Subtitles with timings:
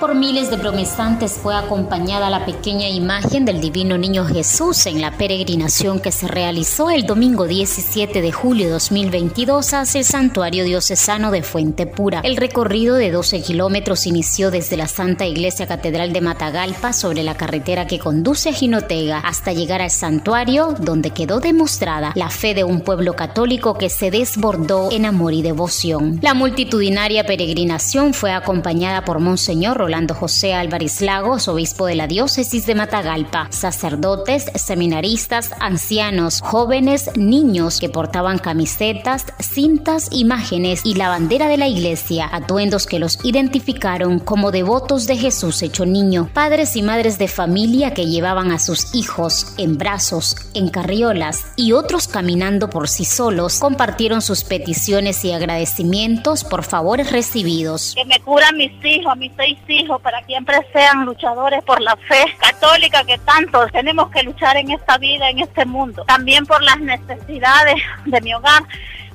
[0.00, 5.12] por miles de promesantes fue acompañada la pequeña imagen del Divino Niño Jesús en la
[5.12, 11.30] peregrinación que se realizó el domingo 17 de julio de 2022 hacia el Santuario Diocesano
[11.30, 12.20] de Fuente Pura.
[12.24, 17.36] El recorrido de 12 kilómetros inició desde la Santa Iglesia Catedral de Matagalpa sobre la
[17.36, 22.64] carretera que conduce a Jinotega hasta llegar al santuario donde quedó demostrada la fe de
[22.64, 26.18] un pueblo católico que se desbordó en amor y devoción.
[26.22, 32.64] La multitudinaria peregrinación fue acompañada por Monseñor Rolando José Álvarez Lagos, obispo de la diócesis
[32.64, 41.48] de Matagalpa, sacerdotes, seminaristas, ancianos, jóvenes, niños que portaban camisetas, cintas, imágenes y la bandera
[41.48, 46.82] de la iglesia, atuendos que los identificaron como devotos de Jesús hecho niño, padres y
[46.82, 52.70] madres de familia que llevaban a sus hijos en brazos, en carriolas y otros caminando
[52.70, 57.94] por sí solos, compartieron sus peticiones y agradecimientos por favores recibidos.
[57.94, 61.96] Que me curan mis hijos, mis seis hijos para que siempre sean luchadores por la
[61.96, 66.04] fe católica que tanto tenemos que luchar en esta vida, en este mundo.
[66.04, 68.62] También por las necesidades de mi hogar,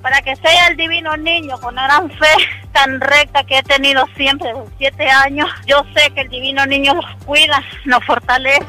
[0.02, 2.34] para que sea el divino niño con la gran fe
[2.72, 5.50] tan recta que he tenido siempre desde siete años.
[5.66, 8.66] Yo sé que el divino niño los cuida, nos fortalece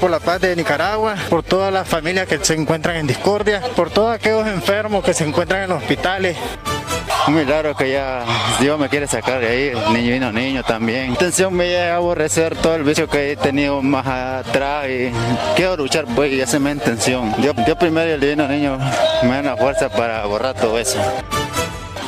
[0.00, 3.90] por la paz de Nicaragua, por todas las familias que se encuentran en discordia, por
[3.90, 6.36] todos aquellos enfermos que se encuentran en hospitales.
[7.28, 8.24] Un milagro que ya
[8.60, 11.06] Dios me quiere sacar de ahí, niño y no niño también.
[11.06, 15.10] La intención me es aborrecer todo el vicio que he tenido más atrás y
[15.56, 17.34] quiero luchar, pues, y esa es mi intención.
[17.38, 18.78] Dios, primero y el divino niño
[19.24, 20.98] me da la fuerza para borrar todo eso.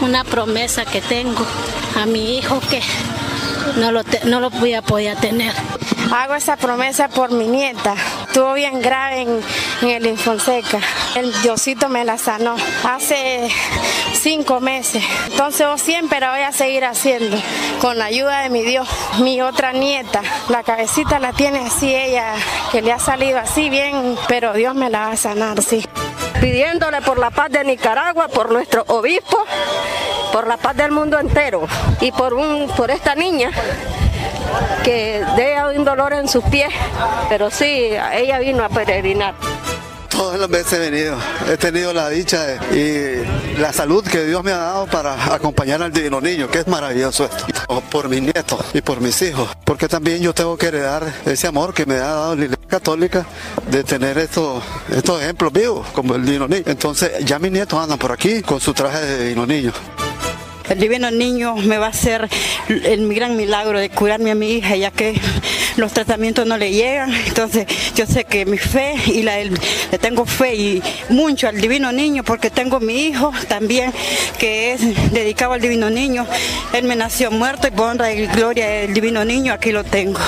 [0.00, 1.44] Una promesa que tengo
[2.00, 2.80] a mi hijo que
[3.80, 5.52] no lo, no lo voy a poder tener.
[6.14, 7.96] Hago esa promesa por mi nieta.
[8.28, 10.78] Estuvo bien grave en, el Infonseca.
[11.16, 13.48] El Diosito me la sanó hace
[14.12, 15.02] cinco meses.
[15.30, 17.38] Entonces yo siempre la voy a seguir haciendo
[17.80, 18.86] con la ayuda de mi Dios.
[19.20, 22.34] Mi otra nieta, la cabecita la tiene así ella,
[22.70, 25.88] que le ha salido así bien, pero Dios me la va a sanar, sí.
[26.38, 29.42] Pidiéndole por la paz de Nicaragua, por nuestro obispo,
[30.32, 31.66] por la paz del mundo entero
[32.02, 33.50] y por, un, por esta niña
[34.84, 36.72] que deja un dolor en sus pies,
[37.28, 39.34] pero sí, ella vino a peregrinar.
[40.08, 41.16] Todas las veces he venido,
[41.48, 43.22] he tenido la dicha y
[43.60, 47.24] la salud que Dios me ha dado para acompañar al divino niño, que es maravilloso
[47.24, 47.46] esto.
[47.88, 51.72] Por mis nietos y por mis hijos, porque también yo tengo que heredar ese amor
[51.72, 53.26] que me ha dado la Iglesia Católica
[53.70, 56.64] de tener estos, estos ejemplos vivos como el divino niño.
[56.66, 59.72] Entonces ya mis nietos andan por aquí con su traje de divino niño
[60.68, 62.28] el divino niño me va a hacer
[62.68, 65.18] el gran milagro de curarme a mi hija, ya que
[65.76, 67.14] los tratamientos no le llegan.
[67.26, 71.92] Entonces yo sé que mi fe y la le tengo fe y mucho al divino
[71.92, 73.92] niño porque tengo mi hijo también
[74.38, 76.26] que es dedicado al divino niño.
[76.72, 80.20] Él me nació muerto y por honra y gloria del divino niño aquí lo tengo.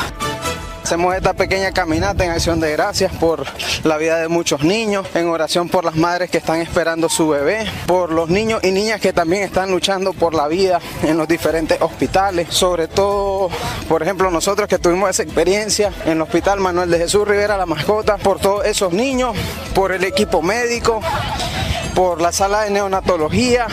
[0.91, 3.47] Hacemos esta pequeña caminata en acción de gracias por
[3.85, 7.65] la vida de muchos niños, en oración por las madres que están esperando su bebé,
[7.87, 11.81] por los niños y niñas que también están luchando por la vida en los diferentes
[11.81, 13.51] hospitales, sobre todo,
[13.89, 17.67] por ejemplo, nosotros que tuvimos esa experiencia en el Hospital Manuel de Jesús Rivera, la
[17.67, 19.37] mascota, por todos esos niños,
[19.77, 21.01] por el equipo médico,
[21.95, 23.69] por la sala de neonatología,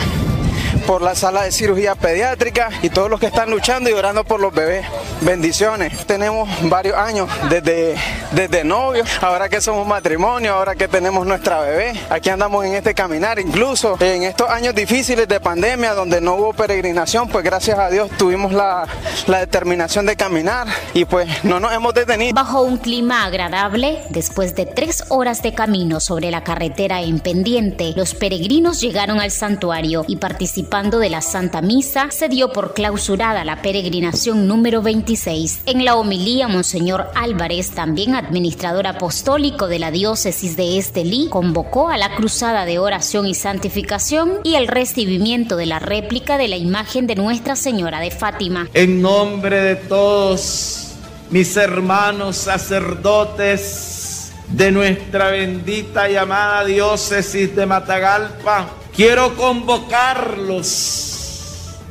[0.86, 4.38] por la sala de cirugía pediátrica y todos los que están luchando y orando por
[4.38, 4.86] los bebés.
[5.20, 6.06] Bendiciones.
[6.06, 7.96] Tenemos varios años desde,
[8.32, 11.92] desde novios, ahora que somos matrimonio, ahora que tenemos nuestra bebé.
[12.10, 16.52] Aquí andamos en este caminar, incluso en estos años difíciles de pandemia donde no hubo
[16.52, 18.86] peregrinación, pues gracias a Dios tuvimos la,
[19.26, 22.34] la determinación de caminar y pues no nos hemos detenido.
[22.34, 27.92] Bajo un clima agradable, después de tres horas de camino sobre la carretera en pendiente,
[27.96, 33.44] los peregrinos llegaron al santuario y participaron de la Santa Misa, se dio por clausurada
[33.44, 35.62] la peregrinación número 26.
[35.64, 41.96] En la homilía, Monseñor Álvarez, también administrador apostólico de la diócesis de Estelí, convocó a
[41.96, 47.06] la cruzada de oración y santificación y el recibimiento de la réplica de la imagen
[47.06, 48.68] de Nuestra Señora de Fátima.
[48.74, 50.92] En nombre de todos
[51.30, 61.08] mis hermanos sacerdotes de nuestra bendita y amada diócesis de Matagalpa, Quiero convocarlos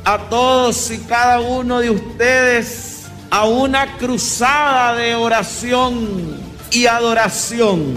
[0.04, 2.87] a todos y cada uno de ustedes
[3.30, 6.38] a una cruzada de oración
[6.70, 7.96] y adoración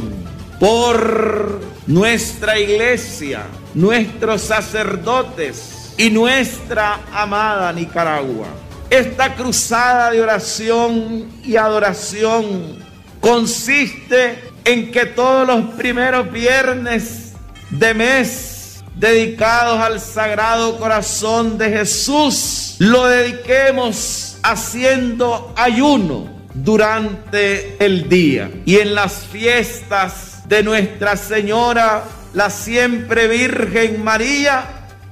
[0.60, 3.44] por nuestra iglesia,
[3.74, 8.48] nuestros sacerdotes y nuestra amada Nicaragua.
[8.90, 12.78] Esta cruzada de oración y adoración
[13.20, 17.34] consiste en que todos los primeros viernes
[17.70, 18.51] de mes
[19.02, 22.76] dedicados al Sagrado Corazón de Jesús.
[22.78, 32.04] Lo dediquemos haciendo ayuno durante el día y en las fiestas de Nuestra Señora,
[32.36, 34.66] la siempre Virgen María,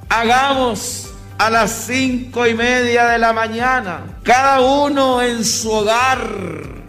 [0.07, 1.09] hagamos
[1.39, 6.29] a las cinco y media de la mañana, cada uno en su hogar,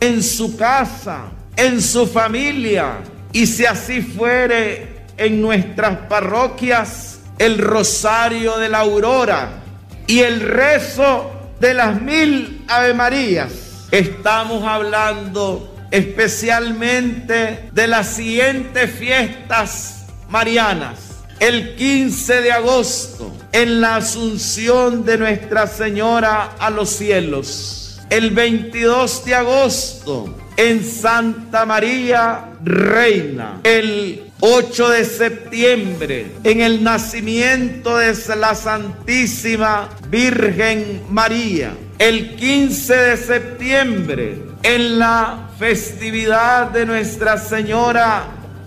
[0.01, 2.99] en su casa, en su familia,
[3.33, 4.90] y si así fuere
[5.21, 9.51] en nuestras parroquias, el rosario de la aurora
[10.07, 11.31] y el rezo
[11.61, 13.53] de las mil Ave Marías.
[13.91, 25.05] Estamos hablando especialmente de las siguientes fiestas marianas el 15 de agosto en la asunción
[25.05, 28.01] de Nuestra Señora a los cielos.
[28.09, 33.61] El 22 de agosto en Santa María Reina.
[33.65, 41.75] El 8 de septiembre en el nacimiento de la Santísima Virgen María.
[41.99, 48.25] El 15 de septiembre en la festividad de Nuestra Señora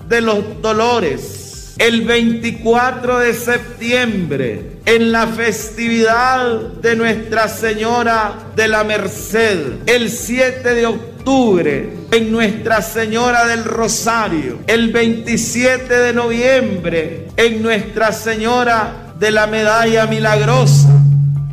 [0.07, 1.43] de los Dolores
[1.77, 10.75] el 24 de septiembre, en la festividad de Nuestra Señora de la Merced, el 7
[10.75, 10.85] de
[11.23, 19.47] octubre, en Nuestra Señora del Rosario, el 27 de noviembre, en Nuestra Señora de la
[19.47, 20.89] Medalla Milagrosa,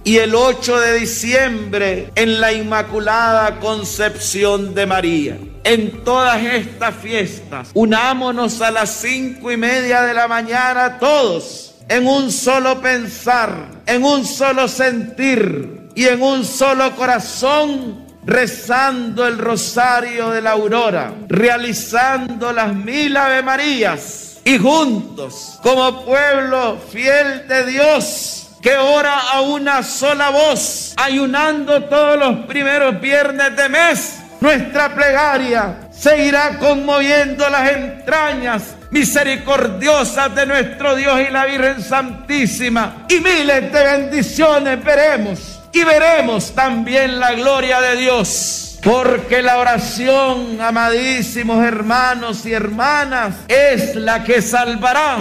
[0.03, 7.69] y el 8 de diciembre en la Inmaculada Concepción de María en todas estas fiestas.
[7.75, 14.03] Unámonos a las cinco y media de la mañana todos en un solo pensar, en
[14.03, 22.53] un solo sentir y en un solo corazón rezando el rosario de la aurora, realizando
[22.53, 29.83] las mil Ave Marías y juntos como pueblo fiel de Dios que ora a una
[29.83, 38.75] sola voz, ayunando todos los primeros viernes de mes nuestra plegaria seguirá conmoviendo las entrañas
[38.91, 43.05] misericordiosas de nuestro Dios y la Virgen Santísima.
[43.09, 45.60] Y miles de bendiciones veremos.
[45.73, 48.79] Y veremos también la gloria de Dios.
[48.83, 55.19] Porque la oración, amadísimos hermanos y hermanas, es la que salvará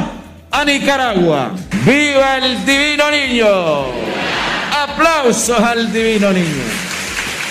[0.49, 1.51] a Nicaragua.
[1.85, 3.85] ¡Viva el divino niño!
[4.71, 6.63] Aplausos al divino niño.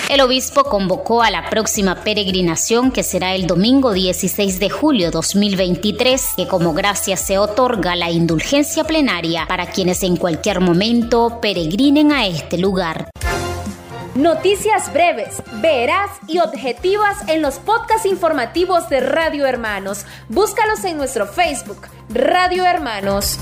[0.09, 6.29] El obispo convocó a la próxima peregrinación que será el domingo 16 de julio 2023,
[6.35, 12.25] que como gracia se otorga la indulgencia plenaria para quienes en cualquier momento peregrinen a
[12.25, 13.11] este lugar.
[14.15, 20.05] Noticias breves, veraz y objetivas en los podcasts informativos de Radio Hermanos.
[20.27, 23.37] Búscalos en nuestro Facebook, Radio Hermanos.